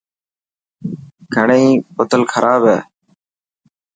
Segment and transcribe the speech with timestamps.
[1.33, 1.63] گھڻي
[1.95, 2.79] بوتل کراب هي.